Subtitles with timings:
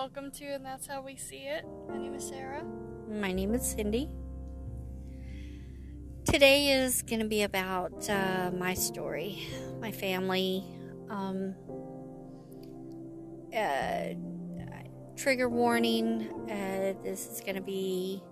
[0.00, 1.62] welcome to And That's How We See It.
[1.86, 2.64] My name is Sarah.
[3.10, 4.08] My name is Cindy.
[6.24, 9.46] Today is going to be about uh, my story,
[9.78, 10.64] my family.
[11.10, 11.54] Um,
[13.54, 14.14] uh,
[15.18, 18.22] trigger warning uh, this is going to be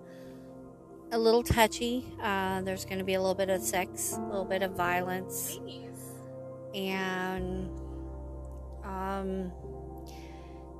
[1.12, 2.06] a little touchy.
[2.23, 5.60] Uh, there's going to be a little bit of sex, a little bit of violence,
[6.74, 7.69] and
[8.82, 9.52] um,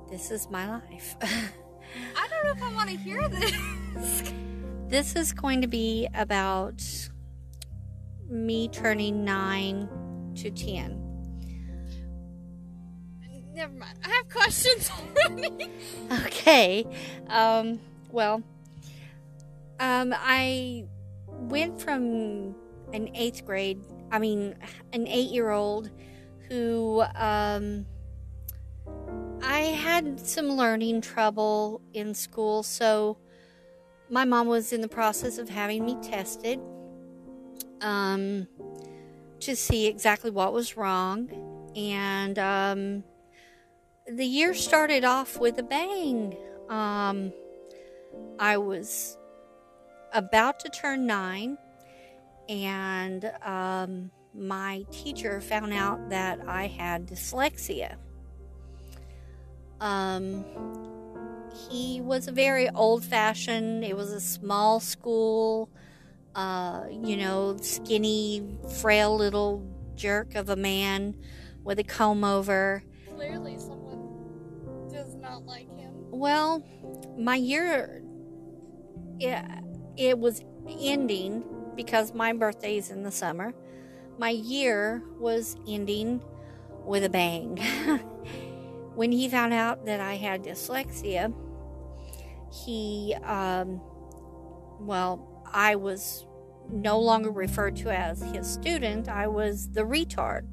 [0.09, 1.15] this is my life.
[1.21, 4.33] I don't know if I want to hear this.
[4.87, 6.83] this is going to be about
[8.27, 11.09] me turning 9 to 10.
[13.53, 13.99] Never mind.
[14.05, 15.69] I have questions already.
[16.25, 16.85] Okay.
[17.27, 18.41] Um, well,
[19.79, 20.85] um, I
[21.27, 22.55] went from
[22.93, 23.81] an eighth grade,
[24.11, 24.55] I mean,
[24.93, 25.91] an eight year old
[26.47, 27.85] who, um,
[29.59, 33.17] I had some learning trouble in school, so
[34.09, 36.61] my mom was in the process of having me tested
[37.81, 38.47] um,
[39.41, 41.29] to see exactly what was wrong.
[41.75, 43.03] And um,
[44.07, 46.37] the year started off with a bang.
[46.69, 47.33] Um,
[48.39, 49.17] I was
[50.13, 51.57] about to turn nine,
[52.47, 57.97] and um, my teacher found out that I had dyslexia.
[59.81, 60.45] Um,
[61.69, 65.69] he was a very old fashioned, it was a small school,
[66.35, 71.15] uh, you know, skinny, frail little jerk of a man
[71.63, 72.83] with a comb over.
[73.15, 75.91] Clearly, someone does not like him.
[76.11, 76.63] Well,
[77.17, 78.03] my year,
[79.19, 79.43] it,
[79.97, 80.41] it was
[80.79, 81.43] ending
[81.75, 83.53] because my birthday is in the summer.
[84.17, 86.21] My year was ending
[86.85, 87.59] with a bang.
[88.95, 91.33] when he found out that I had dyslexia,
[92.65, 93.81] he, um,
[94.79, 96.25] well, I was
[96.71, 100.47] no longer referred to as his student, I was the retard.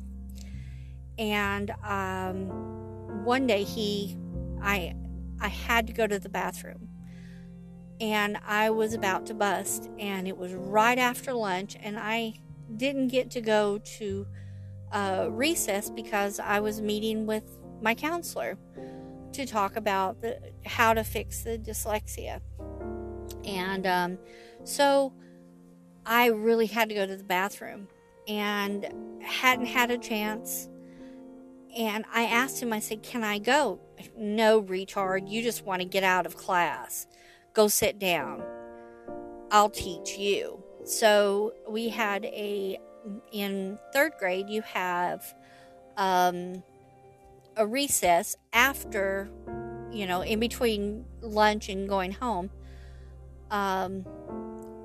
[1.18, 4.16] And um, one day he,
[4.62, 4.94] I,
[5.40, 6.88] I had to go to the bathroom.
[8.00, 12.34] And I was about to bust, and it was right after lunch, and I
[12.76, 14.26] didn't get to go to
[14.92, 17.44] uh, recess because I was meeting with
[17.80, 18.58] my counselor
[19.32, 22.40] to talk about the, how to fix the dyslexia.
[23.44, 24.18] And um,
[24.64, 25.12] so
[26.04, 27.88] I really had to go to the bathroom
[28.28, 28.88] and
[29.22, 30.68] hadn't had a chance.
[31.76, 33.80] And I asked him, I said, Can I go?
[34.16, 35.30] No, retard.
[35.30, 37.06] You just want to get out of class.
[37.52, 38.42] Go sit down.
[39.50, 40.62] I'll teach you.
[40.84, 42.78] So we had a,
[43.32, 45.34] in third grade, you have,
[45.96, 46.62] um,
[47.56, 49.30] a recess after,
[49.90, 52.50] you know, in between lunch and going home.
[53.50, 54.04] Um,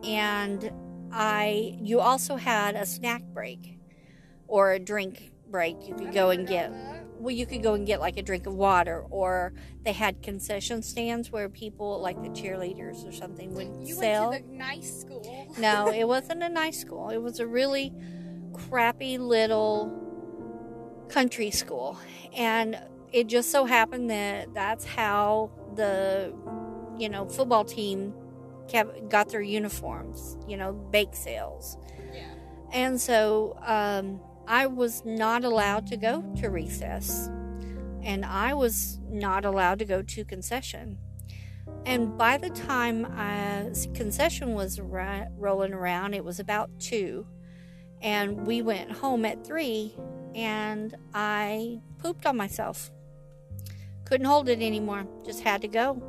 [0.04, 0.72] and
[1.12, 3.78] I, you also had a snack break
[4.48, 5.88] or a drink break.
[5.88, 6.72] You could go and get,
[7.20, 10.82] well, you could go and get like a drink of water, or they had concession
[10.82, 14.30] stands where people, like the cheerleaders or something, would you sell.
[14.30, 15.48] went to the nice school.
[15.58, 17.10] no, it wasn't a nice school.
[17.10, 17.94] It was a really
[18.54, 20.11] crappy little
[21.12, 22.00] country school.
[22.36, 22.80] And
[23.12, 26.34] it just so happened that that's how the,
[26.98, 28.14] you know, football team
[28.68, 31.78] kept, got their uniforms, you know, bake sales.
[32.14, 32.34] Yeah.
[32.72, 37.30] And so um, I was not allowed to go to recess.
[38.04, 40.98] And I was not allowed to go to concession.
[41.86, 47.28] And by the time uh, concession was rolling around, it was about two.
[48.02, 49.96] And we went home at three,
[50.36, 52.92] and I pooped on myself.
[54.06, 56.02] Couldn't hold it anymore, just had to go.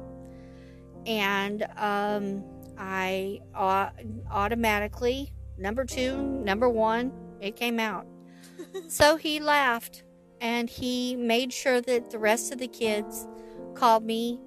[1.07, 2.45] And um,
[2.79, 3.91] I uh,
[4.31, 8.07] automatically, number two, number one, it came out.
[8.89, 10.05] so he laughed
[10.41, 13.27] and he made sure that the rest of the kids
[13.75, 14.41] called me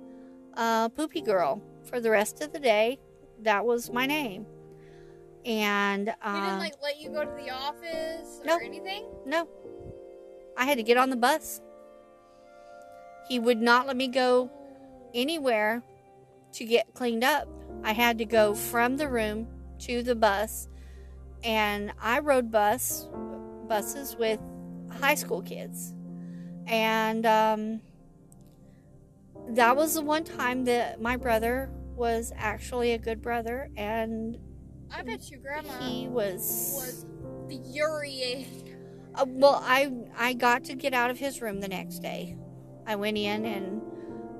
[0.55, 2.99] uh, Poopy Girl for the rest of the day.
[3.41, 4.45] That was my name.
[5.45, 8.61] And uh, he didn't like let you go to the office or Nope.
[8.65, 9.05] anything.
[9.25, 9.47] no,
[10.57, 11.61] I had to get on the bus.
[13.27, 14.51] He would not let me go
[15.13, 15.83] anywhere
[16.53, 17.47] to get cleaned up.
[17.83, 19.47] I had to go from the room
[19.79, 20.67] to the bus,
[21.43, 23.07] and I rode bus
[23.67, 24.39] buses with
[24.99, 25.93] high school kids,
[26.67, 27.81] and um,
[29.49, 34.37] that was the one time that my brother was actually a good brother, and
[34.91, 36.73] I bet your grandma he was.
[36.75, 37.05] was
[37.73, 38.47] furious.
[39.17, 42.35] Uh, well, I I got to get out of his room the next day.
[42.85, 43.81] I went in and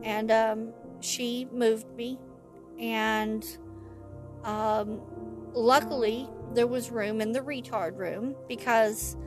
[0.04, 2.20] and um, she moved me,
[2.80, 3.46] and
[4.44, 5.02] um,
[5.54, 9.18] luckily there was room in the retard room because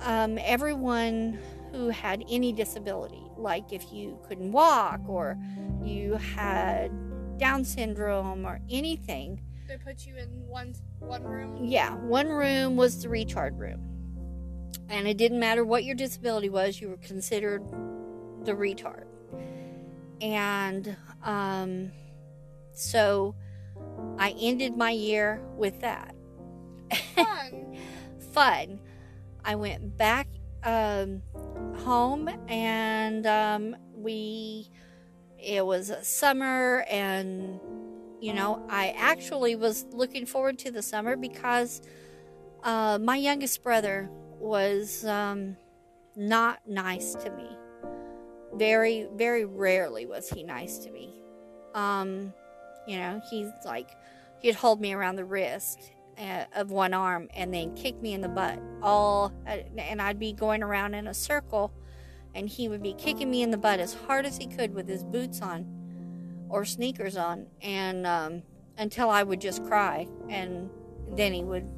[0.00, 1.38] um, everyone
[1.72, 5.38] who had any disability, like if you couldn't walk or
[5.82, 6.90] you had
[7.38, 11.64] Down syndrome or anything, They put you in one one room.
[11.64, 13.89] yeah, one room was the retard room.
[14.90, 17.62] And it didn't matter what your disability was, you were considered
[18.44, 19.04] the retard.
[20.20, 21.92] And um,
[22.74, 23.34] so
[24.18, 26.14] I ended my year with that.
[27.14, 27.78] Fun.
[28.32, 28.80] Fun.
[29.44, 30.28] I went back
[30.64, 31.22] um,
[31.78, 34.68] home and um, we,
[35.38, 37.60] it was summer and
[38.20, 41.80] you know, I actually was looking forward to the summer because
[42.62, 44.10] uh, my youngest brother
[44.40, 45.56] was um,
[46.16, 47.56] not nice to me.
[48.54, 51.14] Very, very rarely was he nice to me.
[51.74, 52.32] Um,
[52.86, 53.90] you know, he's like,
[54.40, 58.20] he'd hold me around the wrist uh, of one arm and then kick me in
[58.20, 58.58] the butt.
[58.82, 61.72] All, uh, and I'd be going around in a circle,
[62.34, 64.88] and he would be kicking me in the butt as hard as he could with
[64.88, 65.66] his boots on
[66.48, 68.42] or sneakers on, and um,
[68.76, 70.68] until I would just cry, and
[71.12, 71.70] then he would,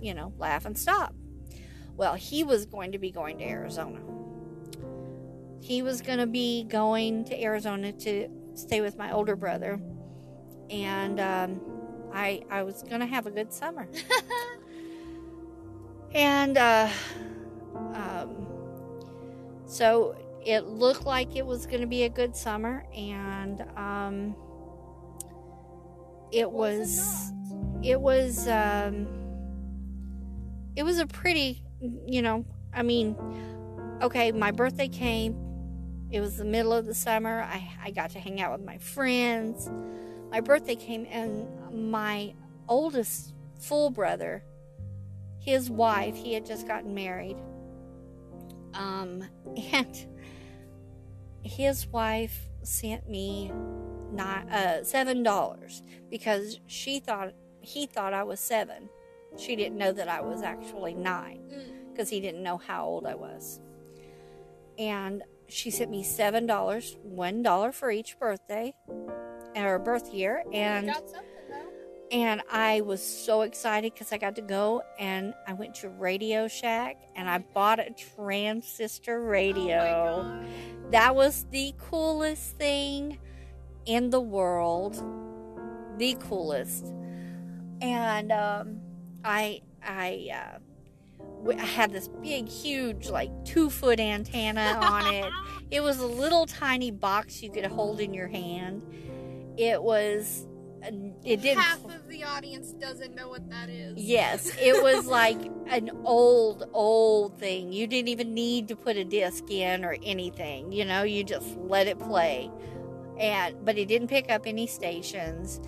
[0.00, 1.14] you know, laugh and stop.
[1.98, 3.98] Well, he was going to be going to Arizona.
[5.60, 9.80] He was going to be going to Arizona to stay with my older brother,
[10.70, 11.60] and um,
[12.14, 13.88] I I was going to have a good summer.
[16.14, 16.88] and uh,
[17.94, 18.46] um,
[19.66, 20.16] so
[20.46, 24.36] it looked like it was going to be a good summer, and um,
[26.30, 27.32] it was
[27.82, 29.08] it was um,
[30.76, 33.16] it was a pretty you know I mean
[34.02, 35.36] okay my birthday came
[36.10, 38.78] it was the middle of the summer I, I got to hang out with my
[38.78, 39.70] friends
[40.30, 42.34] my birthday came and my
[42.68, 44.42] oldest full brother
[45.40, 47.36] his wife he had just gotten married
[48.74, 49.24] um
[49.72, 50.06] and
[51.42, 53.52] his wife sent me
[54.12, 58.88] not uh seven dollars because she thought he thought I was seven.
[59.36, 61.90] She didn't know that I was actually nine Mm.
[61.92, 63.60] because he didn't know how old I was.
[64.78, 68.74] And she sent me seven dollars, one dollar for each birthday
[69.56, 71.56] or birth year, and Got something though.
[72.12, 76.46] and I was so excited because I got to go and I went to Radio
[76.48, 79.78] Shack and I bought a transistor radio.
[79.80, 80.46] Oh.
[80.90, 83.18] That was the coolest thing
[83.86, 85.02] in the world.
[85.98, 86.86] The coolest.
[87.80, 88.80] And um,
[89.24, 90.58] I I uh,
[91.40, 95.32] w- I had this big, huge, like two foot antenna on it.
[95.70, 98.82] It was a little tiny box you could hold in your hand.
[99.58, 100.46] It was.
[101.24, 101.58] It did.
[101.58, 103.98] Half of the audience doesn't know what that is.
[103.98, 107.70] Yes, it was like an old, old thing.
[107.70, 110.72] You didn't even need to put a disc in or anything.
[110.72, 112.50] You know, you just let it play.
[113.20, 115.60] And but it didn't pick up any stations.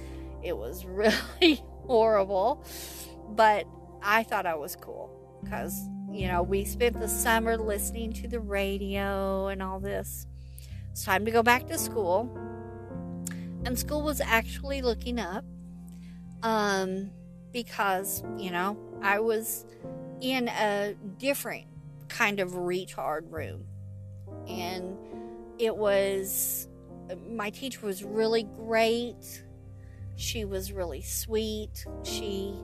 [0.42, 2.64] It was really horrible.
[3.30, 3.66] But
[4.02, 5.10] I thought I was cool
[5.42, 10.26] because you know we spent the summer listening to the radio and all this.
[10.90, 12.28] It's time to go back to school,
[13.64, 15.44] and school was actually looking up.
[16.42, 17.10] Um,
[17.52, 19.66] because you know I was
[20.20, 21.66] in a different
[22.08, 23.64] kind of retard room,
[24.48, 24.96] and
[25.58, 26.68] it was
[27.28, 29.44] my teacher was really great.
[30.16, 31.86] She was really sweet.
[32.02, 32.54] She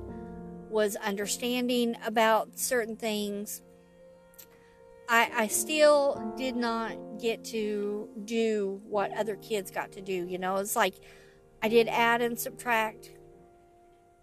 [0.76, 3.62] was understanding about certain things.
[5.09, 10.12] I, I still did not get to do what other kids got to do.
[10.12, 10.92] You know, it's like
[11.62, 13.11] I did add and subtract,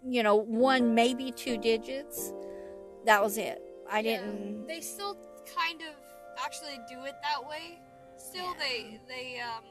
[0.06, 2.32] you know, one, maybe two digits.
[3.04, 3.60] That was it.
[3.90, 4.18] I Yeah.
[4.20, 4.68] didn't.
[4.68, 5.18] They still
[5.58, 5.94] kind of
[6.38, 7.80] actually do it that way.
[8.16, 8.54] Still, Yeah.
[8.60, 9.64] they they um.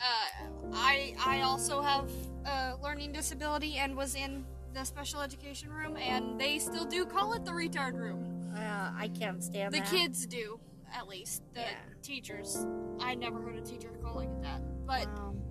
[0.00, 2.10] Uh, I I also have
[2.46, 7.32] a learning disability and was in the special education room, and they still do call
[7.34, 8.50] it the retard room.
[8.54, 9.88] Uh, I can't stand The that.
[9.90, 10.60] kids do,
[10.94, 11.42] at least.
[11.54, 11.68] The Yeah.
[12.02, 12.66] teachers.
[13.00, 14.86] I never heard a teacher calling it that.
[14.86, 15.42] But Um,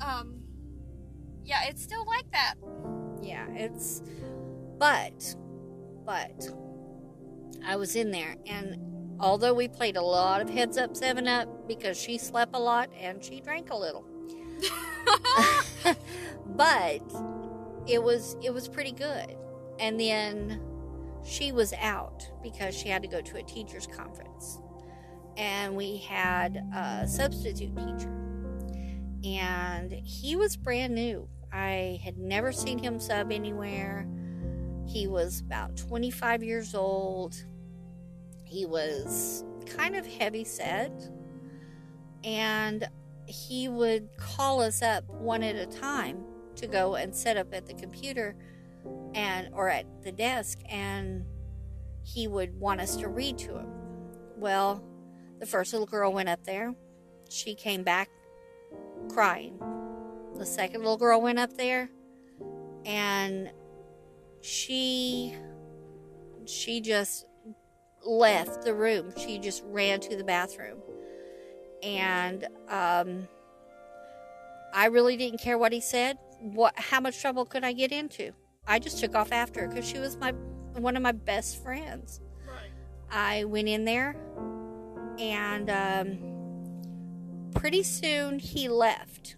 [0.00, 0.40] um,
[1.44, 2.54] yeah, it's still like that.
[3.22, 4.02] yeah, it's.
[4.78, 5.34] But,
[6.04, 6.48] but,
[7.64, 11.66] I was in there, and although we played a lot of heads up, seven up,
[11.66, 14.04] because she slept a lot and she drank a little.
[16.46, 17.00] but
[17.88, 19.36] it was it was pretty good.
[19.78, 20.60] And then
[21.24, 24.60] she was out because she had to go to a teachers conference.
[25.36, 28.12] And we had a substitute teacher.
[29.24, 31.28] and he was brand new.
[31.52, 34.06] I had never seen him sub anywhere.
[34.86, 37.34] He was about 25 years old.
[38.44, 40.92] He was kind of heavy set,
[42.24, 42.88] and
[43.26, 46.18] he would call us up one at a time
[46.56, 48.36] to go and set up at the computer
[49.14, 51.24] and or at the desk and
[52.02, 53.66] he would want us to read to him.
[54.36, 54.84] Well,
[55.40, 56.74] the first little girl went up there.
[57.28, 58.08] She came back
[59.08, 59.58] crying.
[60.36, 61.90] The second little girl went up there
[62.84, 63.50] and
[64.40, 65.34] she
[66.44, 67.26] she just
[68.04, 69.12] left the room.
[69.16, 70.78] She just ran to the bathroom.
[71.82, 73.28] And um
[74.72, 76.18] I really didn't care what he said.
[76.40, 78.32] What how much trouble could I get into?
[78.66, 80.32] I just took off after her because she was my
[80.74, 82.20] one of my best friends.
[82.46, 82.70] Right.
[83.10, 84.16] I went in there,
[85.18, 89.36] and um, pretty soon he left.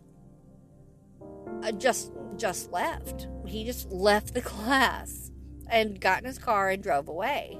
[1.63, 3.29] Uh, just just left.
[3.47, 5.31] He just left the class
[5.71, 7.59] and got in his car and drove away.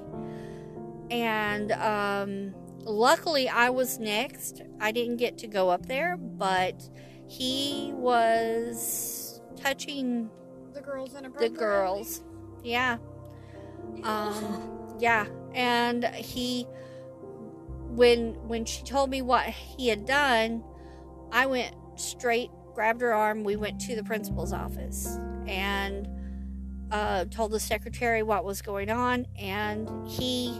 [1.11, 2.53] And um,
[2.83, 4.61] luckily, I was next.
[4.79, 6.89] I didn't get to go up there, but
[7.27, 9.28] he was
[9.61, 10.29] touching
[10.73, 12.21] The girls in the girls.
[12.63, 12.97] Yeah.
[14.03, 16.67] Um, yeah, and he
[17.89, 20.63] when when she told me what he had done,
[21.31, 26.07] I went straight, grabbed her arm, we went to the principal's office and
[26.91, 30.59] uh, told the secretary what was going on and he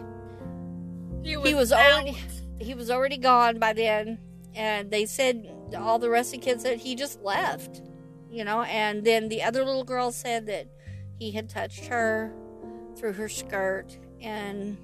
[1.23, 2.15] he he was already
[2.59, 4.19] he was already gone by then
[4.53, 7.81] and they said all the rest of the kids said he just left
[8.29, 10.67] you know and then the other little girl said that
[11.17, 12.31] he had touched her
[12.95, 14.77] through her skirt and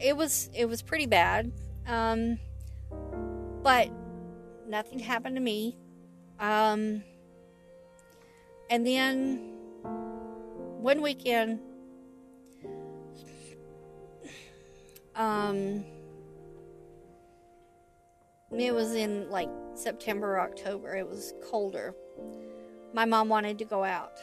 [0.00, 1.52] it was it was pretty bad.
[1.86, 2.38] Um
[3.62, 3.90] but
[4.66, 5.76] nothing happened to me.
[6.40, 7.02] Um
[8.70, 9.36] and then
[10.80, 11.60] one weekend
[15.14, 15.84] um
[18.60, 20.94] it was in like September or October.
[20.94, 21.94] It was colder.
[22.92, 24.18] My mom wanted to go out,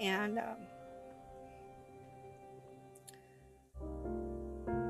[0.00, 0.56] and um,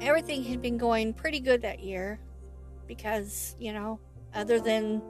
[0.00, 2.20] everything had been going pretty good that year
[2.86, 3.98] because you know,
[4.34, 5.00] other than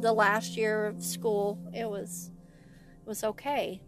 [0.00, 2.30] the last year of school, it was
[3.02, 3.80] it was okay.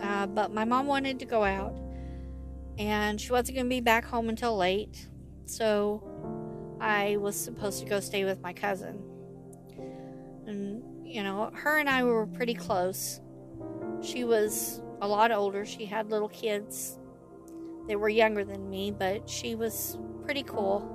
[0.00, 1.74] Uh, but my mom wanted to go out,
[2.78, 5.08] and she wasn't going to be back home until late,
[5.44, 6.13] so
[6.84, 9.02] I was supposed to go stay with my cousin.
[10.46, 13.22] And, you know, her and I were pretty close.
[14.02, 15.64] She was a lot older.
[15.64, 16.98] She had little kids.
[17.88, 20.90] They were younger than me, but she was pretty cool.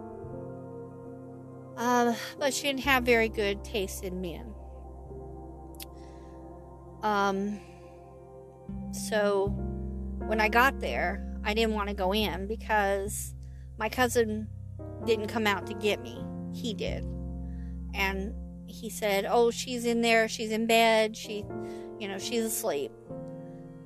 [1.76, 4.54] Uh, but she didn't have very good taste in men.
[7.02, 7.60] Um,
[8.92, 9.48] so
[10.28, 13.34] when I got there, I didn't want to go in because
[13.80, 14.50] my cousin
[15.06, 16.24] didn't come out to get me.
[16.54, 17.06] He did.
[17.94, 18.34] And
[18.68, 20.28] he said, "Oh, she's in there.
[20.28, 21.16] She's in bed.
[21.18, 21.46] She,
[22.00, 22.92] you know, she's asleep."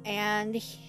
[0.05, 0.79] And he,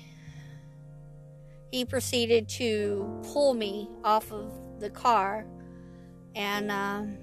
[1.70, 5.46] he proceeded to pull me off of the car,
[6.34, 7.16] and um,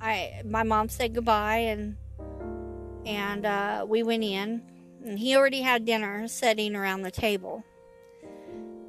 [0.00, 1.96] I, my mom said goodbye, and
[3.04, 4.62] and uh, we went in,
[5.04, 7.62] and he already had dinner setting around the table,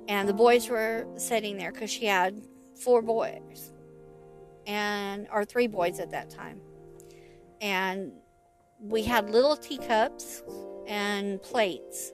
[0.08, 2.42] and the boys were sitting there because she had
[2.78, 3.74] four boys
[4.66, 6.60] and or three boys at that time.
[7.62, 8.12] And
[8.80, 10.44] we had little teacups
[10.86, 12.14] and plates.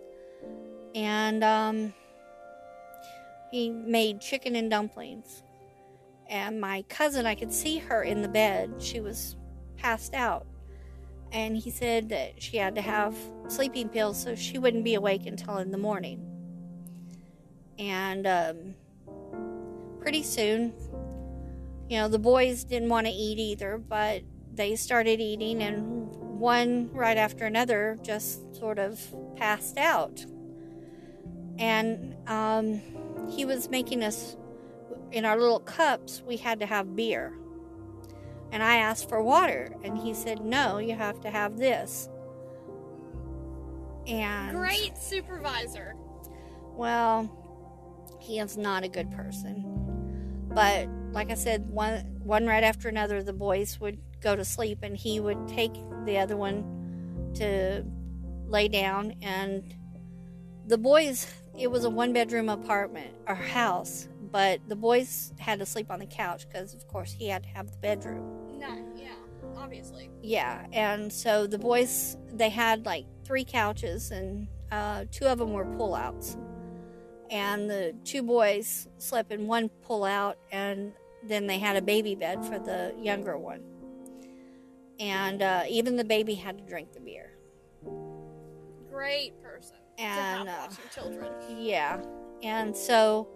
[0.96, 1.94] And um,
[3.52, 5.44] he made chicken and dumplings.
[6.30, 8.76] And my cousin i could see her in the bed.
[8.80, 9.36] She was
[9.76, 10.46] passed out.
[11.32, 13.16] And he said that she had to have
[13.48, 16.30] sleeping pills so she wouldn't be awake until in the morning.
[17.80, 18.76] And um,
[20.04, 20.74] pretty soon,
[21.88, 24.22] you know, the boys didn't want to eat either, but
[24.54, 26.08] they started eating, and
[26.40, 29.00] one right after another just sort of
[29.38, 30.26] passed out.
[31.58, 32.82] And um,
[33.30, 34.36] he was making us,
[35.14, 37.34] in our little cups, we had to have beer.
[38.52, 42.10] And I asked for water, and he said, No, you have to have this.
[44.06, 45.96] And Great supervisor.
[46.76, 47.40] well,
[48.20, 49.73] he is not a good person.
[50.54, 54.80] But like I said, one one right after another, the boys would go to sleep,
[54.84, 55.74] and he would take
[56.06, 57.84] the other one to
[58.46, 59.16] lay down.
[59.22, 59.76] And
[60.68, 65.66] the boys, it was a one bedroom apartment or house, but the boys had to
[65.66, 68.60] sleep on the couch because, of course, he had to have the bedroom.
[68.60, 69.10] Nine, yeah,
[69.58, 70.10] obviously.
[70.22, 75.52] Yeah, and so the boys they had like three couches, and uh, two of them
[75.52, 76.38] were pullouts,
[77.34, 80.94] and the two boys slept in one pullout, and
[81.28, 83.62] then they had a baby bed for the younger one,
[85.00, 87.32] and uh, even the baby had to drink the beer.
[88.90, 91.32] Great person And uh, children.
[91.58, 92.02] Yeah.
[92.44, 93.28] And so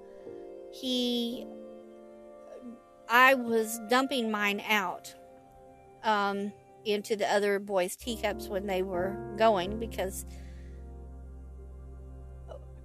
[0.72, 1.48] he
[3.10, 5.13] I was dumping mine out
[6.04, 6.54] um
[6.86, 10.25] into the other boys' teacups when they were going because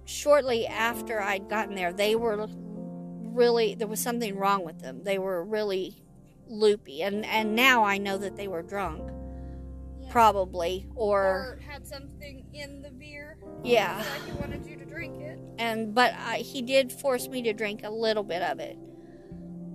[0.05, 5.03] shortly after I'd gotten there they were really there was something wrong with them.
[5.03, 5.95] They were really
[6.47, 9.01] loopy and and now I know that they were drunk
[10.01, 10.11] Yeah.
[10.11, 13.37] probably or or had something in the beer.
[13.63, 14.03] yeah.
[14.11, 15.39] Like he wanted you to drink it.
[15.57, 18.77] and but I, he did force me to drink a little bit of it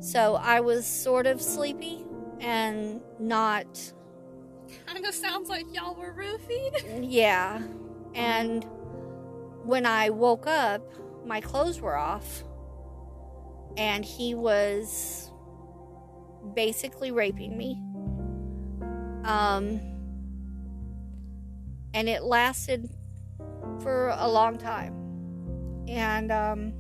[0.00, 2.04] so i was sort of sleepy
[2.38, 3.66] and not
[4.86, 7.08] Kind of sounds like y'all were roofied.
[7.10, 7.60] yeah
[8.14, 8.64] and
[9.68, 10.82] when i woke up
[11.26, 12.42] my clothes were off
[13.76, 15.30] and he was
[16.54, 17.78] basically raping me.
[19.24, 19.80] Um
[21.94, 22.88] and it lasted
[23.80, 24.94] for a long time.
[25.88, 26.72] And um,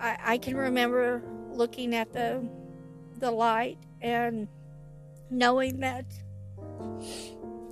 [0.00, 2.48] I, I can remember looking at the
[3.18, 4.48] the light and
[5.30, 6.06] knowing that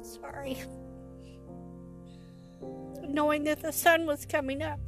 [0.02, 0.58] sorry
[3.12, 4.80] knowing that the sun was coming up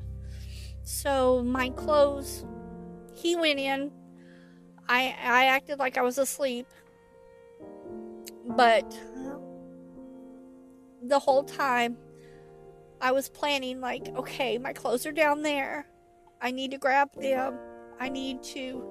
[0.82, 2.44] so my clothes
[3.14, 3.90] he went in
[4.88, 6.66] i i acted like i was asleep
[8.56, 8.96] but
[11.02, 11.96] the whole time
[13.02, 15.86] I was planning, like, okay, my clothes are down there.
[16.40, 17.58] I need to grab them.
[17.98, 18.84] I need to.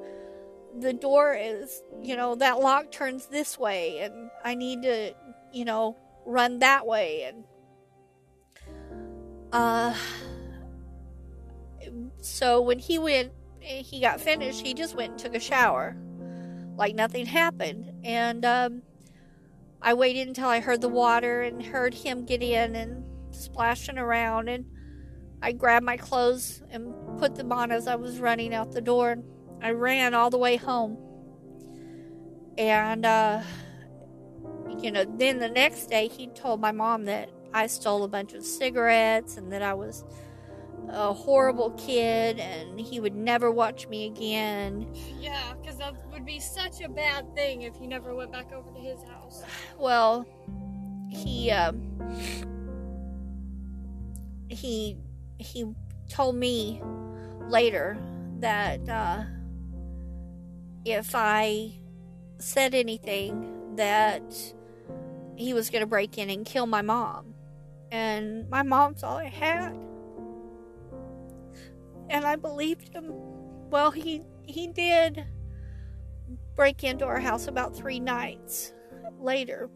[0.80, 5.14] The door is, you know, that lock turns this way, and I need to,
[5.54, 7.24] you know, run that way.
[7.24, 7.46] And,
[9.52, 9.96] uh,
[12.22, 15.96] so when he went, he got finished, he just went and took a shower.
[16.76, 17.92] Like nothing happened.
[18.04, 18.82] And, um,
[19.82, 24.48] I waited until I heard the water and heard him get in and splashing around
[24.48, 24.66] and
[25.42, 29.12] I grabbed my clothes and put them on as I was running out the door.
[29.12, 29.24] And
[29.62, 30.98] I ran all the way home.
[32.58, 33.42] And uh
[34.80, 38.34] you know, then the next day he told my mom that I stole a bunch
[38.34, 40.04] of cigarettes and that I was
[40.90, 44.88] a horrible kid and he would never watch me again.
[45.20, 48.72] Yeah, because that would be such a bad thing if he never went back over
[48.72, 49.44] to his house.
[49.78, 50.26] Well,
[51.10, 51.82] he um,
[54.50, 54.98] he
[55.38, 55.66] he
[56.10, 56.82] told me
[57.48, 57.98] later
[58.40, 59.24] that uh,
[60.86, 61.74] if I
[62.40, 64.24] said anything, that
[65.36, 67.31] he was going to break in and kill my mom,
[67.92, 69.76] and my mom's all I had,
[72.10, 73.12] and I believed him.
[73.70, 75.26] Well, he he did
[76.56, 78.74] break into our house about three nights
[79.20, 79.70] later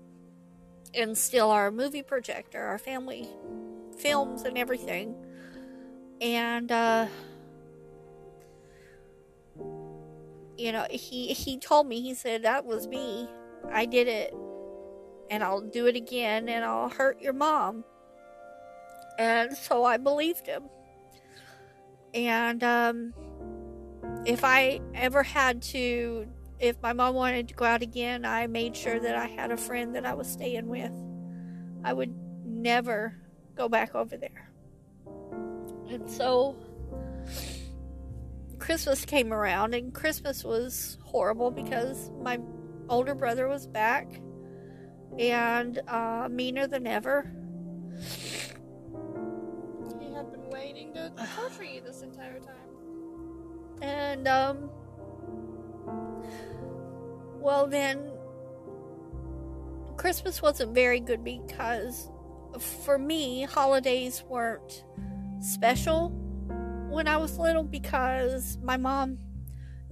[0.94, 3.28] and steal our movie projector, our family
[3.98, 5.16] films and everything.
[6.22, 7.08] And uh
[10.58, 13.30] you know, he he told me he said that was me.
[13.72, 14.34] I did it
[15.30, 17.84] and I'll do it again and I'll hurt your mom.
[19.18, 20.64] And so I believed him.
[22.14, 23.14] And um
[24.26, 26.28] if I ever had to
[26.60, 29.58] if my mom wanted to go out again, I made sure that I had a
[29.58, 30.94] friend that I was staying with.
[31.84, 32.14] I would
[32.46, 33.16] never
[33.56, 34.52] go back over there.
[35.90, 36.56] And so
[38.60, 42.40] Christmas came around, and Christmas was horrible because my
[42.90, 44.22] older brother was back
[45.20, 47.32] and uh, meaner than ever.
[50.56, 52.56] Waiting to torture you this entire time.
[53.82, 54.70] And, um,
[57.42, 58.10] well, then
[59.98, 62.10] Christmas wasn't very good because
[62.58, 64.86] for me, holidays weren't
[65.42, 66.10] special
[66.90, 69.18] when I was little because my mom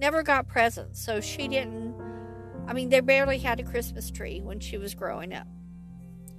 [0.00, 0.98] never got presents.
[0.98, 1.94] So she didn't,
[2.66, 5.46] I mean, they barely had a Christmas tree when she was growing up.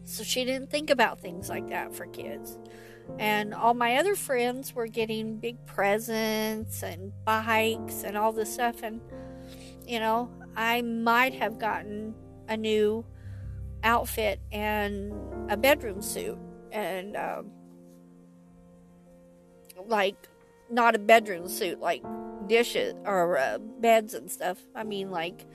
[0.04, 2.58] So she didn't think about things like that for kids.
[3.20, 8.84] And all my other friends were getting big presents and bikes and all this stuff.
[8.84, 9.02] And,
[9.88, 12.14] you know, I might have gotten
[12.48, 13.06] a new
[13.84, 15.14] outfit and
[15.50, 16.38] a bedroom suit
[16.72, 17.52] and um,
[19.88, 20.16] like
[20.70, 22.04] not a bedroom suit like
[22.48, 24.58] dishes or uh, beds and stuff.
[24.76, 25.46] I mean, like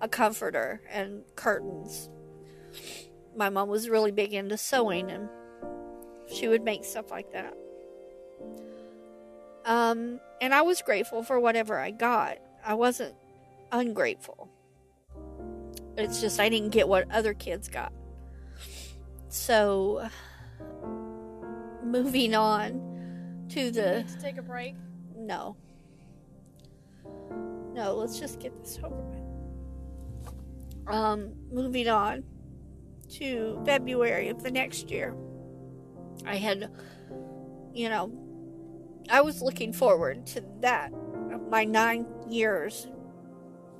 [0.00, 2.10] a comforter and curtains.
[3.36, 5.28] My mom was really big into sewing and
[6.32, 7.56] she would make stuff like that.
[9.64, 12.38] Um, and I was grateful for whatever I got.
[12.64, 13.14] I wasn't
[13.70, 14.48] ungrateful.
[15.96, 17.92] It's just I didn't get what other kids got.
[19.28, 20.08] So,
[21.84, 24.04] moving on to the.
[24.08, 24.74] to take a break.
[25.16, 25.56] No.
[27.74, 29.28] No, let's just get this over with.
[30.88, 32.24] Um, moving on
[33.10, 35.14] to February of the next year.
[36.26, 36.70] I had,
[37.72, 38.12] you know,
[39.10, 40.92] I was looking forward to that.
[41.50, 42.88] My nine years,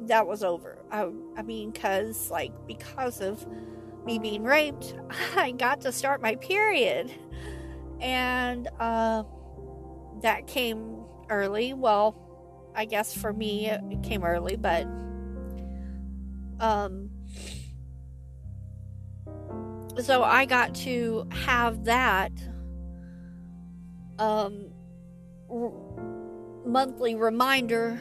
[0.02, 0.78] that was over.
[0.90, 3.46] I, I mean, because, like, because of
[4.06, 4.94] me being raped,
[5.36, 7.12] I got to start my period.
[8.00, 9.24] And, uh,
[10.22, 11.72] that came early.
[11.74, 12.16] Well,
[12.74, 14.86] I guess for me it came early, but
[16.60, 17.10] um
[20.00, 22.32] so I got to have that
[24.18, 24.70] um
[25.50, 25.72] r-
[26.64, 28.00] monthly reminder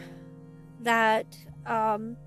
[0.81, 1.25] that
[1.65, 2.17] um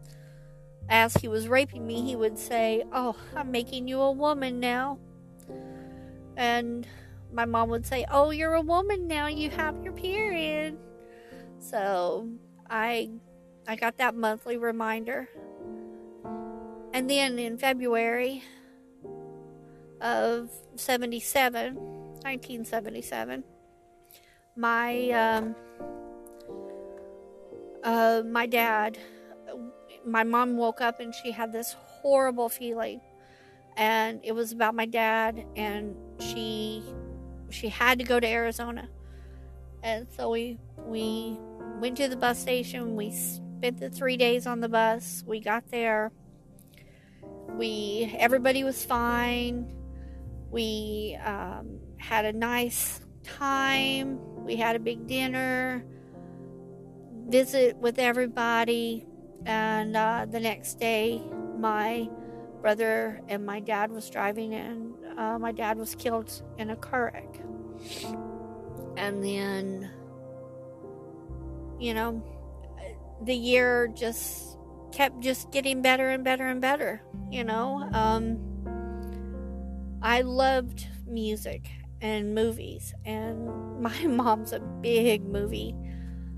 [0.88, 4.98] as he was raping me he would say, "Oh, I'm making you a woman now."
[6.36, 6.86] And
[7.32, 9.28] my mom would say, "Oh, you're a woman now.
[9.28, 10.76] You have your period."
[11.60, 12.28] So,
[12.68, 13.10] I
[13.68, 15.28] I got that monthly reminder.
[16.92, 18.42] And then in February
[20.00, 23.44] of 77, 1977,
[24.56, 25.54] my um
[27.82, 28.98] uh my dad
[30.04, 33.00] my mom woke up and she had this horrible feeling
[33.76, 36.82] and it was about my dad and she
[37.50, 38.88] she had to go to Arizona.
[39.82, 41.38] And so we we
[41.80, 42.96] went to the bus station.
[42.96, 45.24] We spent the 3 days on the bus.
[45.26, 46.12] We got there.
[47.48, 49.72] We everybody was fine.
[50.50, 54.18] We um, had a nice time.
[54.44, 55.84] We had a big dinner,
[57.28, 59.06] visit with everybody,
[59.46, 61.22] and uh, the next day,
[61.58, 62.08] my
[62.60, 67.12] brother and my dad was driving, and uh, my dad was killed in a car
[67.14, 67.40] wreck.
[68.96, 69.90] And then,
[71.78, 72.22] you know,
[73.22, 74.58] the year just
[74.92, 77.02] kept just getting better and better and better.
[77.30, 78.49] You know, um,
[80.02, 81.68] I loved music
[82.00, 83.46] and movies, and
[83.80, 85.74] my mom's a big movie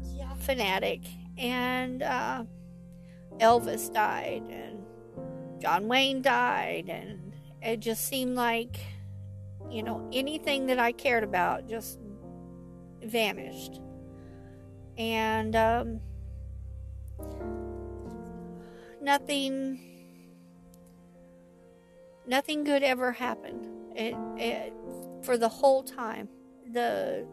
[0.02, 0.34] Yeah.
[0.34, 1.02] fanatic,
[1.38, 2.44] and uh,
[3.38, 4.84] Elvis died, and
[5.60, 8.80] John Wayne died, and it just seemed like,
[9.70, 11.98] you know, anything that I cared about just
[13.02, 13.80] vanished.
[14.98, 16.00] And um,
[19.00, 19.78] nothing,
[22.26, 23.66] nothing good ever happened.
[23.94, 24.72] It, it
[25.22, 26.28] for the whole time.
[26.72, 27.26] The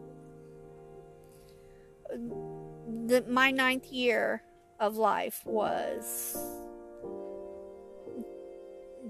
[3.05, 4.41] the my ninth year
[4.79, 6.37] of life was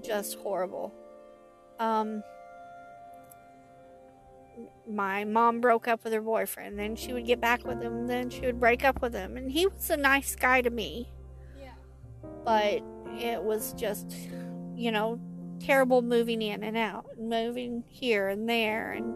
[0.02, 0.94] just horrible.
[1.78, 2.22] Um,
[4.88, 8.28] my mom broke up with her boyfriend, then she would get back with him, then
[8.28, 11.10] she would break up with him, and he was a nice guy to me,
[11.58, 11.72] Yeah.
[12.44, 12.82] but
[13.18, 14.14] it was just,
[14.74, 15.18] you know,
[15.60, 19.14] terrible moving in and out, moving here and there, and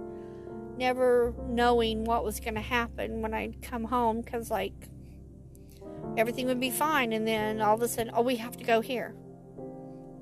[0.79, 4.89] never knowing what was going to happen when I'd come home because, like,
[6.17, 8.81] everything would be fine, and then all of a sudden, oh, we have to go
[8.81, 9.15] here.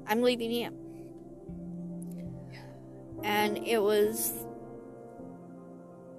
[0.06, 0.74] I'm leaving him.
[3.22, 4.32] And it was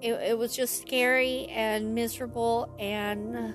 [0.00, 3.54] it, it was just scary and miserable and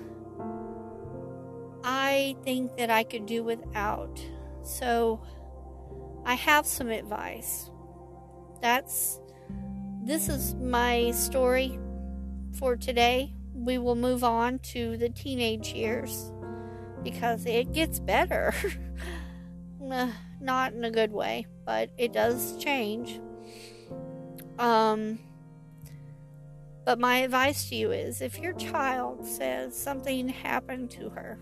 [1.84, 4.20] I think that I could do without.
[4.62, 5.22] So
[6.24, 7.70] I have some advice.
[8.60, 9.20] That's
[10.02, 11.78] this is my story
[12.58, 13.34] for today.
[13.54, 16.32] We will move on to the teenage years
[17.02, 18.54] because it gets better.
[20.40, 23.20] Not in a good way, but it does change.
[24.58, 25.18] Um
[26.84, 31.38] but my advice to you is if your child says something happened to her,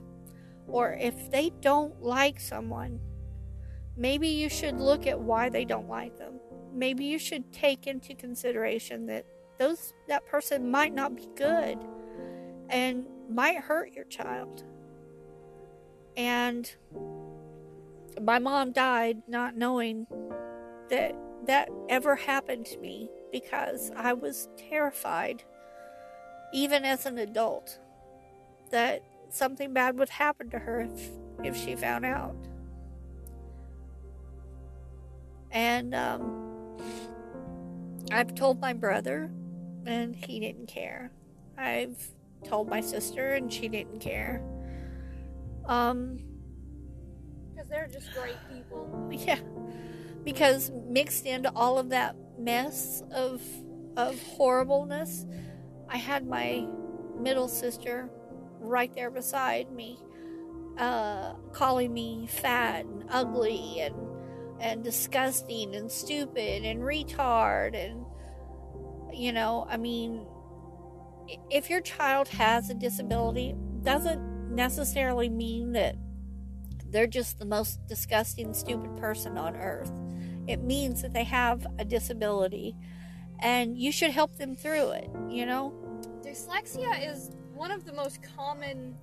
[0.66, 3.00] or if they don't like someone,
[3.98, 6.40] maybe you should look at why they don't like them.
[6.72, 9.26] Maybe you should take into consideration that
[9.58, 11.78] those that person might not be good
[12.70, 14.64] and might hurt your child.
[16.16, 16.70] And
[18.22, 20.06] my mom died not knowing
[20.90, 21.14] that
[21.46, 25.44] that ever happened to me because I was terrified
[26.52, 27.78] even as an adult,
[28.70, 31.10] that something bad would happen to her if,
[31.44, 32.47] if she found out.
[35.50, 36.78] And um,
[38.10, 39.30] I've told my brother,
[39.86, 41.12] and he didn't care.
[41.56, 42.10] I've
[42.44, 44.42] told my sister, and she didn't care.
[45.66, 46.18] Um,
[47.54, 49.08] Because they're just great people.
[49.10, 49.38] yeah,
[50.24, 53.42] because mixed into all of that mess of
[53.96, 55.26] of horribleness,
[55.88, 56.66] I had my
[57.18, 58.10] middle sister
[58.60, 59.98] right there beside me,
[60.78, 63.94] uh, calling me fat and ugly and
[64.60, 68.04] and disgusting and stupid and retard and
[69.12, 70.26] you know, I mean,
[71.50, 75.96] if your child has a disability, doesn't necessarily mean that
[76.90, 79.92] they're just the most disgusting, stupid person on earth.
[80.46, 82.74] It means that they have a disability
[83.40, 85.72] and you should help them through it, you know?
[86.24, 88.96] Dyslexia is one of the most common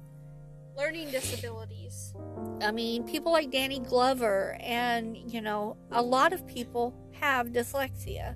[0.78, 2.14] learning disabilities.
[2.62, 8.36] I mean, people like Danny Glover and, you know, a lot of people have dyslexia.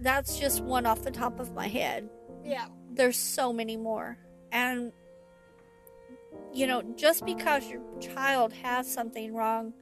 [0.00, 2.08] That's just one off the top of my head.
[2.44, 2.66] Yeah.
[2.92, 4.18] There's so many more.
[4.52, 4.92] And,
[6.52, 9.72] you know, just because your child has something wrong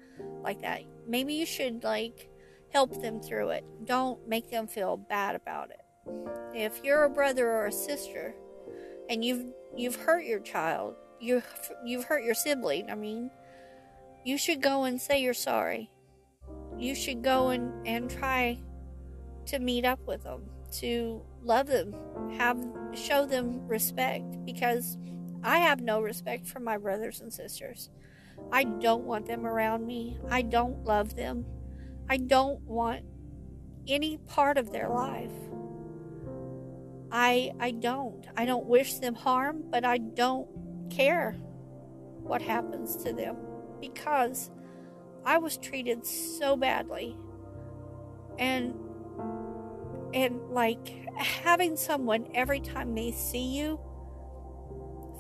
[0.42, 2.28] like that, maybe you should, like,
[2.70, 3.64] help them through it.
[3.84, 5.80] Don't make them feel bad about it.
[6.54, 8.34] If you're a brother or a sister
[9.08, 11.42] and you've you've hurt your child, you
[11.84, 13.30] you've hurt your sibling, I mean,
[14.24, 15.90] you should go and say you're sorry.
[16.76, 18.60] You should go and, and try
[19.46, 20.42] to meet up with them,
[20.80, 21.94] to love them,
[22.36, 22.58] have
[22.92, 24.96] show them respect because
[25.42, 27.90] I have no respect for my brothers and sisters.
[28.52, 30.18] I don't want them around me.
[30.30, 31.44] I don't love them.
[32.08, 33.04] I don't want
[33.86, 35.32] any part of their life.
[37.10, 38.26] I I don't.
[38.36, 40.48] I don't wish them harm, but I don't
[40.90, 41.36] care
[42.22, 43.36] what happens to them
[43.80, 44.50] because
[45.24, 47.16] I was treated so badly.
[48.38, 48.74] And
[50.14, 53.78] and like having someone every time they see you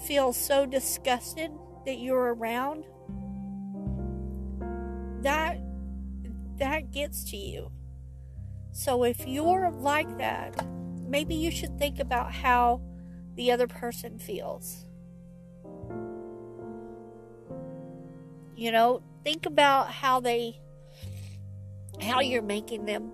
[0.06, 1.50] feel so disgusted
[1.84, 2.84] that you're around
[5.22, 5.58] that
[6.58, 7.70] that gets to you.
[8.72, 10.64] So if you're like that,
[11.06, 12.80] maybe you should think about how
[13.34, 14.87] the other person feels.
[18.58, 20.60] You know, think about how they
[22.00, 23.12] how you're making them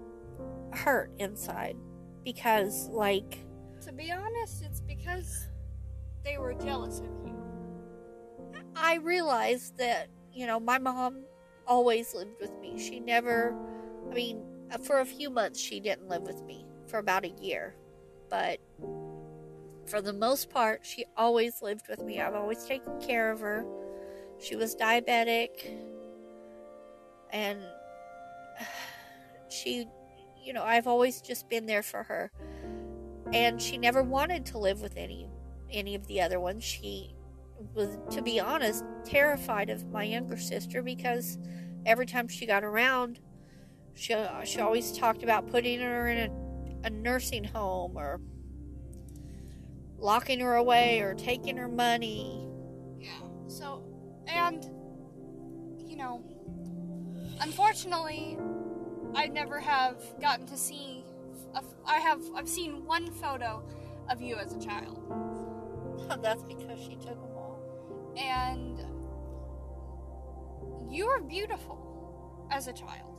[0.72, 1.76] hurt inside
[2.24, 3.44] because like
[3.82, 5.48] To be honest, it's because
[6.24, 7.36] they were jealous of you.
[8.74, 11.24] I realized that, you know, my mom
[11.66, 12.78] always lived with me.
[12.78, 13.54] She never,
[14.10, 17.34] I mean, uh, for a few months, she didn't live with me for about a
[17.42, 17.76] year.
[18.30, 18.60] But
[19.86, 22.18] for the most part, she always lived with me.
[22.18, 23.66] I've always taken care of her.
[24.38, 25.48] She was diabetic.
[27.30, 27.60] And
[29.48, 29.86] she,
[30.42, 32.30] you know, I've always just been there for her.
[33.32, 35.28] And she never wanted to live with any
[35.70, 36.62] any of the other ones.
[36.62, 37.14] She
[37.74, 41.38] was, to be honest, terrified of my younger sister because
[41.84, 43.18] every time she got around,
[43.94, 48.20] she, she always talked about putting her in a, a nursing home or
[49.98, 52.48] locking her away or taking her money.
[52.98, 53.10] Yeah.
[53.46, 53.83] So,
[54.26, 54.64] and,
[55.86, 56.22] you know,
[57.40, 58.38] unfortunately,
[59.14, 61.04] I never have gotten to see.
[61.54, 62.20] A, I have.
[62.34, 63.62] I've seen one photo
[64.10, 65.00] of you as a child,
[66.22, 68.14] That's because she took them all.
[68.16, 68.80] and
[70.90, 73.10] you were beautiful as a child.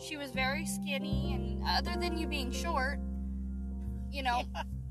[0.00, 3.00] She was very skinny, and other than you being short,
[4.10, 4.42] you know,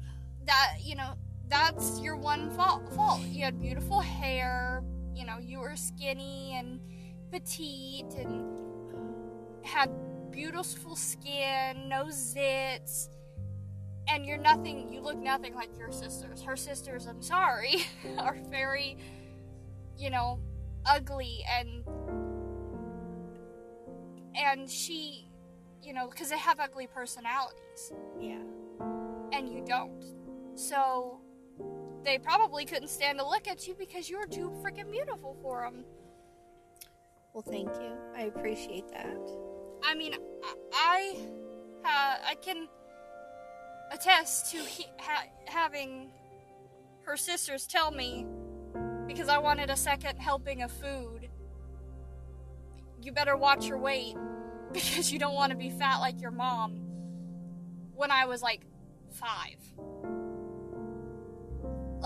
[0.45, 1.13] that you know
[1.49, 2.93] that's your one fault.
[2.93, 3.21] Fault.
[3.21, 4.76] You had beautiful hair.
[5.17, 6.79] You know, you were skinny and
[7.31, 8.45] petite, and
[9.63, 9.89] had
[10.31, 13.09] beautiful skin, no zits,
[14.07, 14.93] and you're nothing.
[14.93, 16.41] You look nothing like your sisters.
[16.43, 17.77] Her sisters, I'm sorry,
[18.19, 18.97] are very,
[19.97, 20.39] you know,
[20.85, 21.83] ugly and
[24.35, 25.27] and she,
[25.81, 28.39] you know, because they have ugly personalities Yeah.
[29.33, 30.03] and you don't.
[30.55, 31.19] So
[32.07, 35.61] they probably couldn't stand to look at you because you were too freaking beautiful for
[35.61, 35.83] them.
[37.33, 37.91] Well, thank you.
[38.15, 39.29] I appreciate that.
[39.83, 41.17] I mean, I I,
[41.83, 42.69] ha, I can
[43.91, 46.09] attest to he, ha, having
[47.03, 48.25] her sisters tell me
[49.05, 51.27] because I wanted a second helping of food.
[53.01, 54.15] You better watch your weight
[54.71, 56.85] because you don't want to be fat like your mom.
[57.95, 58.61] When I was like
[59.11, 59.57] five.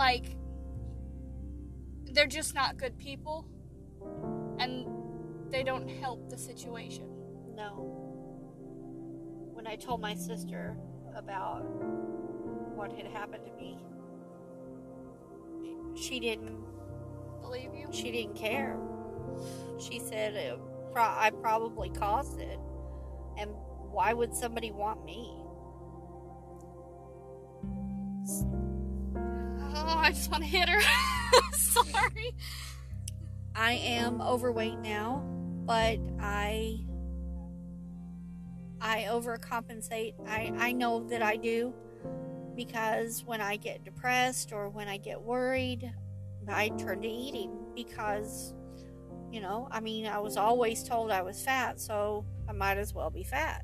[0.02, 0.36] Like
[2.06, 3.46] they're just not good people
[4.58, 4.88] and
[5.52, 7.06] they don't help the situation.
[7.56, 7.70] No.
[9.54, 10.76] When I told my sister
[11.16, 11.62] about
[12.76, 13.78] what had happened to me,
[15.96, 16.58] she didn't
[17.40, 17.88] Believe you?
[17.92, 18.80] she didn't care.
[19.80, 20.58] She said uh,
[20.92, 22.60] pro- I probably caused it.
[23.38, 23.52] And
[23.92, 25.38] why would somebody want me?
[29.84, 30.82] Oh, I just want to hit her.
[31.54, 32.36] Sorry.
[33.56, 35.24] I am overweight now,
[35.66, 36.80] but I
[38.80, 40.14] I overcompensate.
[40.28, 41.74] I I know that I do
[42.56, 45.92] because when I get depressed or when I get worried,
[46.48, 48.54] I turn to eating because
[49.32, 52.94] you know, I mean, I was always told I was fat, so I might as
[52.94, 53.64] well be fat.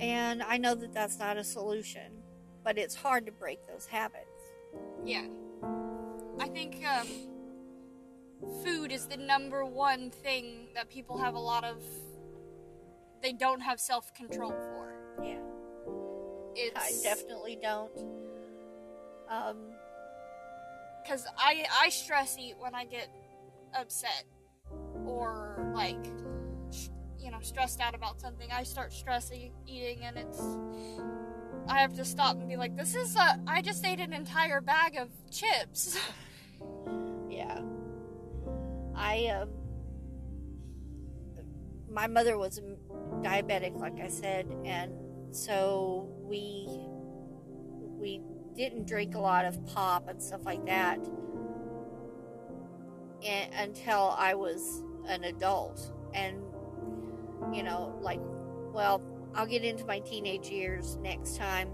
[0.00, 2.12] And I know that that's not a solution,
[2.64, 4.33] but it's hard to break those habits.
[5.04, 5.26] Yeah.
[6.40, 7.06] I think um,
[8.62, 11.76] food is the number one thing that people have a lot of.
[13.22, 14.94] They don't have self control for.
[15.22, 15.38] Yeah.
[16.54, 17.98] It's I definitely don't.
[19.30, 19.56] Um,
[21.02, 23.08] because I I stress eat when I get
[23.74, 24.24] upset
[25.04, 26.02] or like
[26.70, 28.48] sh- you know stressed out about something.
[28.52, 30.40] I start stress e- eating and it's
[31.68, 34.60] I have to stop and be like, this is a I just ate an entire
[34.60, 35.98] bag of chips.
[37.30, 37.60] yeah.
[38.94, 39.50] I um
[41.90, 42.60] my mother was
[43.22, 44.92] diabetic like I said and
[45.30, 46.66] so we
[47.98, 48.20] we
[48.56, 50.98] didn't drink a lot of pop and stuff like that
[53.24, 56.42] and, until I was an adult and
[57.52, 58.20] you know like
[58.72, 59.00] well
[59.34, 61.68] I'll get into my teenage years next time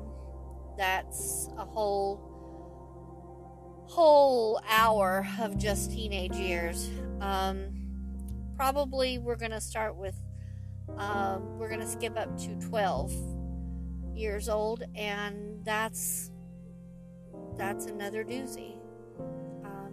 [0.80, 2.26] that's a whole
[3.86, 6.88] whole hour of just teenage years.
[7.20, 7.68] Um,
[8.56, 10.14] probably we're going to start with,
[10.96, 13.12] um, we're going to skip up to 12
[14.14, 16.30] years old, and that's
[17.58, 18.76] that's another doozy.
[19.64, 19.92] Um,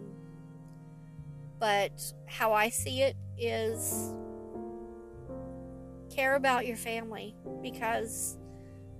[1.60, 4.14] but how I see it is
[6.18, 8.38] care about your family because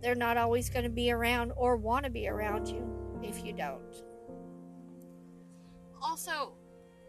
[0.04, 2.88] they're not always going to be around or want to be around you
[3.24, 4.04] if you don't.
[6.02, 6.54] also,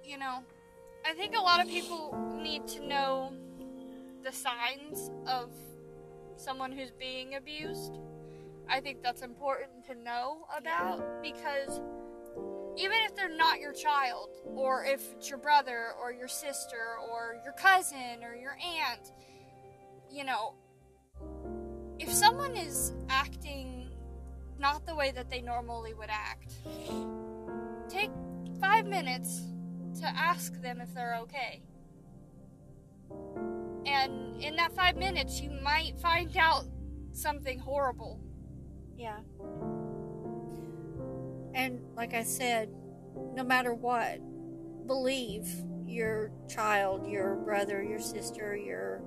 [0.03, 0.42] you know,
[1.07, 3.33] I think a lot of people need to know
[4.25, 5.51] the signs of
[6.37, 7.99] someone who's being abused.
[8.68, 11.81] I think that's important to know about because
[12.77, 17.40] even if they're not your child, or if it's your brother, or your sister, or
[17.44, 19.12] your cousin, or your aunt,
[20.11, 20.55] you know,
[21.99, 23.90] if someone is acting
[24.59, 26.53] not the way that they normally would act,
[27.88, 28.11] take
[28.61, 29.42] five minutes
[30.01, 31.62] to ask them if they're okay.
[33.87, 36.64] And in that five minutes, you might find out
[37.12, 38.21] something horrible.
[38.97, 39.18] Yeah.
[41.55, 42.71] And like I said,
[43.35, 44.21] no matter what,
[44.87, 45.49] believe
[45.87, 49.01] your child, your brother, your sister, your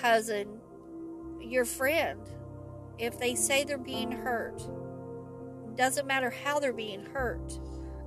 [0.00, 0.60] cousin,
[1.40, 2.20] your friend.
[2.98, 4.62] If they say they're being hurt,
[5.76, 7.58] doesn't matter how they're being hurt.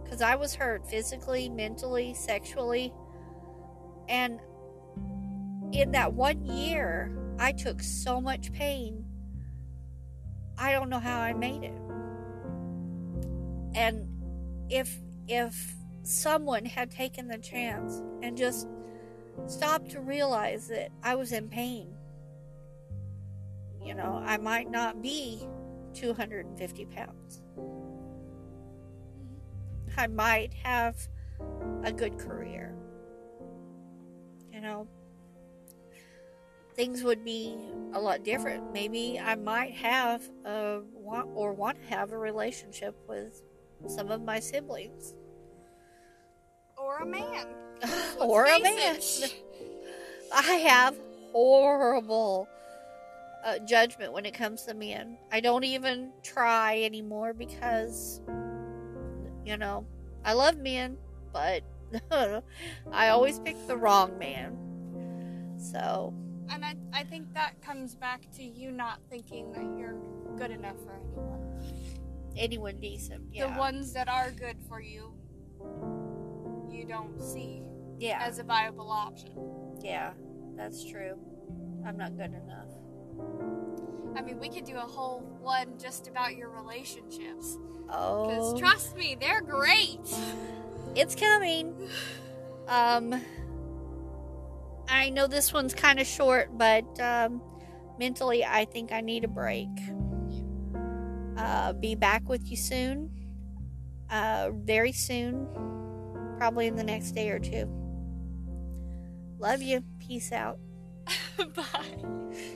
[0.04, 2.94] Because I was hurt physically, mentally, sexually.
[4.08, 4.40] And
[5.72, 9.06] in that one year, I took so much pain.
[10.58, 11.80] I don't know how I made it.
[13.76, 14.08] And
[14.70, 18.68] if if someone had taken the chance and just
[19.48, 21.94] stopped to realize that I was in pain,
[23.82, 25.48] you know, I might not be
[25.94, 27.42] 250 pounds.
[29.98, 30.96] I might have
[31.84, 32.76] a good career.
[34.52, 34.88] You know,
[36.76, 37.58] things would be
[37.94, 38.74] a lot different.
[38.74, 43.42] Maybe I might have a want or want to have a relationship with
[43.88, 45.14] some of my siblings
[46.78, 47.48] Or a man.
[48.20, 49.00] or a man.
[50.34, 50.96] I have
[51.32, 52.48] horrible
[53.44, 55.18] uh, judgment when it comes to men.
[55.32, 58.22] I don't even try anymore because,
[59.46, 59.86] you know,
[60.24, 60.98] I love men,
[61.32, 61.64] but
[62.92, 64.58] I always pick the wrong man.
[65.58, 66.14] So,
[66.50, 69.96] And I, I think that comes back to you not thinking that you're
[70.38, 71.62] good enough for anyone.
[72.36, 73.24] anyone decent.
[73.32, 73.54] Yeah.
[73.54, 75.14] The ones that are good for you,
[76.70, 77.64] you don't see
[78.00, 78.20] yeah.
[78.22, 79.32] as a viable option.
[79.82, 80.12] yeah.
[80.56, 81.18] That's true.
[81.86, 82.70] I'm not good enough.
[84.16, 87.58] I mean, we could do a whole one just about your relationships.
[87.90, 90.00] Oh, Because trust me, they're great.
[90.96, 91.76] it's coming.
[92.68, 93.20] Um,
[94.88, 97.42] I know this one's kind of short, but um,
[97.98, 99.70] mentally, I think I need a break.
[101.36, 103.10] Uh, be back with you soon.
[104.10, 105.48] Uh, very soon.
[106.38, 107.68] Probably in the next day or two.
[109.44, 109.84] Love you.
[110.00, 110.58] Peace out.
[111.54, 112.54] Bye.